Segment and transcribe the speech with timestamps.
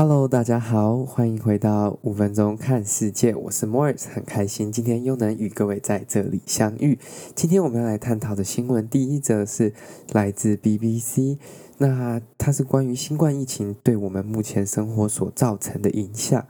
[0.00, 6.96] Hello，大家好，欢迎回到五分钟看世界，我是 Morris，很开心今天又能与各位在这里相遇。
[7.34, 9.74] 今天我们要来探讨的新闻，第一则是
[10.12, 11.38] 来自 BBC，
[11.78, 16.46] 那它是关于新冠疫情对我们目前生活所造成的影响。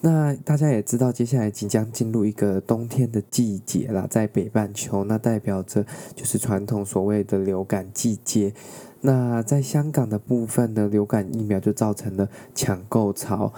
[0.00, 5.84] 那大家也知道，接下来即将进入一个冬天的季节啦，在北半球，那代表着
[6.14, 8.54] 就是传统所谓的流感季节。
[9.06, 13.52] 那在香港的部分呢，流感疫苗就造成了抢购潮。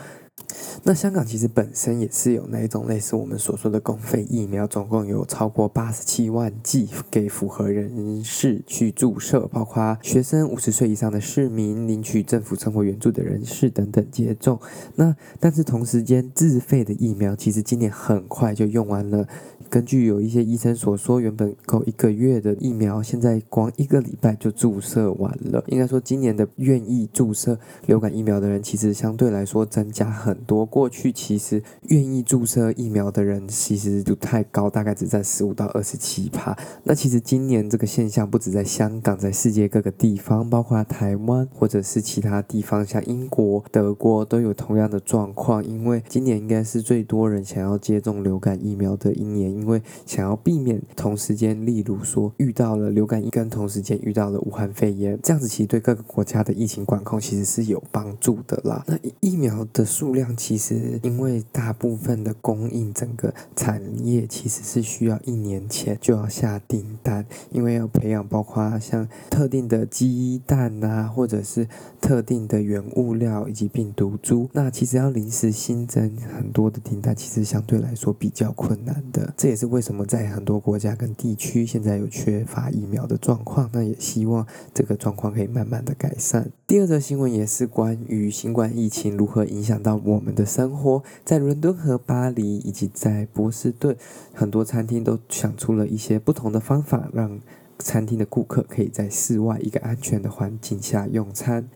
[0.83, 14.61] 那香港其实本身也是有那一种类似我们所说的公费疫苗，总共有超过八十七万剂给符合人士去注射，包括学生、五十岁以上的市民、领取政府生活援助的人士等等接种。
[14.97, 19.27] 那但是同时间自费的疫苗，其实今年很快就用完了。
[19.71, 25.62] 根据有一些医生所说，原本够一个月的疫苗，现在光一个礼拜就注射完了。
[25.67, 30.65] 应该说，今年的愿意注射流感疫苗的人，其实相对来说增加很多。
[30.65, 36.57] 过去其实愿意注射疫苗的人其实不太高，大概只在十五到二十七趴。
[36.85, 45.62] 那其实今年这个现象不止在香港，在世界各个地方，包括台湾或者是其他地方，像英国、德国都有同样的状况。
[45.62, 49.58] 因为今年应该是最多人想要接种流感疫苗的一年。
[49.61, 58.84] 因为想要避免同时间，例如说遇到了流感，一跟同时间遇到了武汉肺炎，这样子其实对各个国家的疫情管控其实是有帮助的啦。
[58.86, 71.67] 那疫苗的数量其实因为大部分的供应，整个产业其实是需要一年前就要下订单，因为要培养包括像特定的鸡蛋啊，或者是
[72.01, 79.33] 特定的原物料以及病毒株，那其实要临时新增很多的订单，其实相对来说比较困难的。
[79.49, 86.51] 这也是为什么在很多国家跟地区现在有缺乏疫苗的状况，那也希望这个状况可以慢慢的改善。
[86.67, 93.97] 第二则新闻也是关于新冠疫情如何影响到我们的生活，在伦敦和巴黎以及在波士顿，
[94.35, 97.41] 很多餐厅都想出了一些不同的方法，让
[97.79, 101.70] 餐厅的顾客可以在室外一个安全的环境下用餐。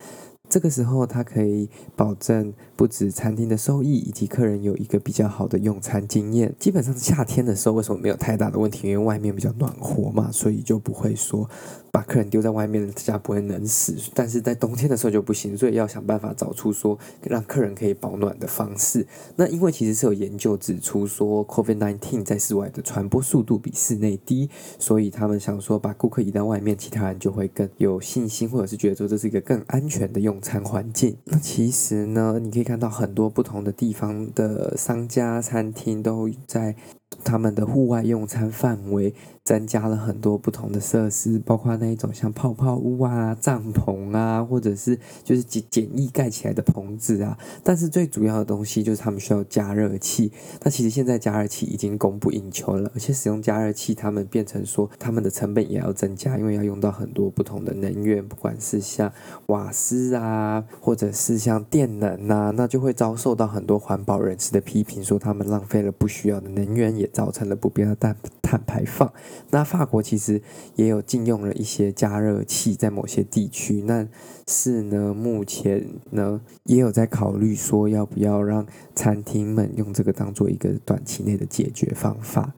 [0.53, 6.55] 这个时候，它可以保证不止餐厅的收益，以及客人有一个比较好的用餐经验。
[6.59, 8.87] 基本上是夏天的时候，为什么没有太大的问题？
[8.87, 11.49] 因为外面比较暖和嘛，所以就不会说。
[11.91, 13.95] 把客人丢在外面，大家不会冷死。
[14.15, 19.07] 但是在冬天的时候就不行，所以要想办法找出说让客人可以保暖的方式。
[19.37, 24.49] 那因为其实是有研究指出说，COVID-19 在室外的传播速度比室内低，
[24.79, 31.17] 所以他们想说把顾客移到外面，其他人就会更有信心，或者是觉得说这是一个更安全的用餐环境。
[31.25, 36.77] 那其实呢，你可以看到很多不同的地方的商家、餐厅都在。
[37.25, 39.15] 他们的户外用餐范围
[39.45, 47.37] 增加了很多不同的设施，包括那一种像泡泡屋啊、帐篷啊，或者是就是简简易盖起来的棚子啊。
[47.65, 50.31] 但是最主要的东西就是他们需要加热器。
[50.63, 59.13] 那其实现在加热器已经供不应求了，而且使用加热器，他们变成说他们的成本也要增加，因为要用到很多不同的能源，不管是像
[59.47, 66.93] 瓦斯啊，或者是像电能啊，那就会遭受到很多环保人士的批评，说他们浪费了不需要的能源。
[67.03, 69.13] 也造成了不必要的碳碳排放。
[69.51, 70.41] 那法国其实
[70.77, 73.85] 也有禁用了一些加热器，在某些地区。
[73.87, 74.09] 但
[74.47, 82.55] 是呢，目前呢也有在考虑说，要不要让餐厅们用这个当做一个短期内的解决方法。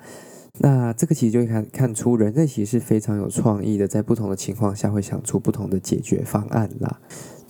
[0.59, 7.00] 那这个其实就看看出人类其实是非常有创意的，在不同的情况下会想出不同的解决方案啦。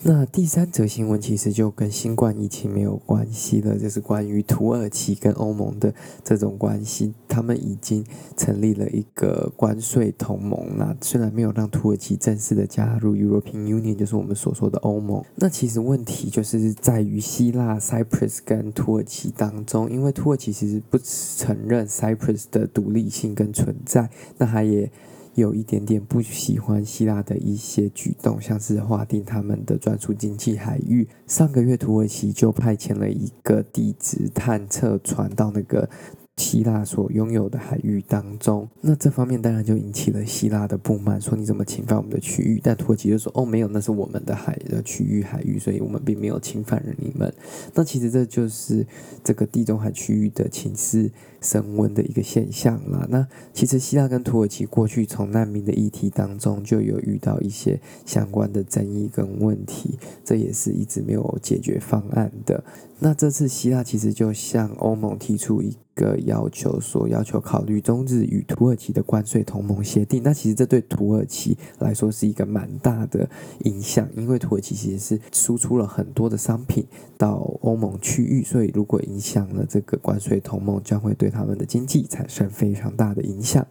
[0.07, 5.91] 那第三则新闻其实就跟新冠疫情没有关系了，就是关于土耳其跟欧盟的
[6.23, 7.15] 这种关系。
[7.27, 8.05] 他们已经
[8.37, 15.25] 成立了一个关税同盟，那虽然没有让土耳其正式的加入 European Union，就是我们所说的欧盟。
[15.37, 24.91] 那其实问题就是在于希腊 Cyprus 跟土耳其当中，因为土耳其其实不承认 Cyprus 的独立性跟存在，那他也。
[25.35, 31.07] 有一点点不喜欢希腊的一些举动，像是划定他们的专属经济海域。
[31.27, 35.89] 上个月，土耳其就派遣了一个地质探测船到那个
[36.37, 38.67] 希腊所拥有的海域当中。
[38.81, 42.59] 那这方面当然就引起了希腊的不满，说你怎么侵犯我们的区域？
[42.63, 47.33] 但土耳其就说：“哦，没有，那是我们的海的区域海域，所以我们并没有侵犯了你们。”
[47.73, 48.85] 那其实这就是
[49.23, 51.11] 这个地中海区域的情势。
[51.41, 53.05] 升温的一个现象啦。
[53.07, 62.63] 那其实希腊跟土耳其过去从难民的议题当中就有遇到一些相关的争议跟问题，这也是一直没有解决方案的。
[62.97, 70.21] 那这次希腊其实就向欧盟提出一个要求，说要求考虑中日与土耳其的关税同盟协定。
[70.21, 73.27] 那其实这对土耳其来说是一个蛮大的
[73.61, 76.85] 影响，因为土耳其其实是输出了很多的商品
[77.17, 83.65] 到欧盟区域，所以如果影响了这个关税同盟，将会对他们的经济产生非常大的影响。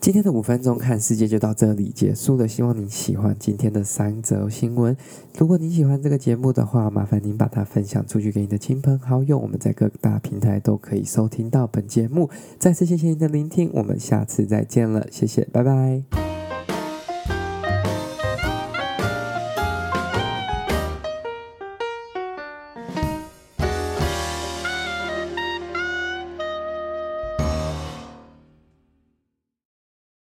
[0.00, 4.96] 今天的五分钟看世界就到这里结束了，希望你喜欢今天的三则新闻。
[5.36, 9.38] 如果你喜欢这个节目的话，麻烦您把它分享出去给你的亲朋好友。
[9.38, 12.30] 我们在各大平台都可以收听到本节目。
[12.58, 16.29] 再次谢谢您的聆听，我们下次再见了，谢谢，拜拜。